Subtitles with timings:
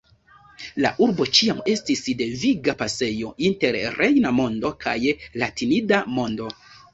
[0.83, 4.97] La urbo ĉiam estis deviga pasejo inter rejna mondo kaj
[5.45, 6.51] latinida mondo.